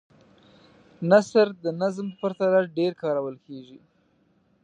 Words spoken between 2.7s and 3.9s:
ډېر کارول کیږي.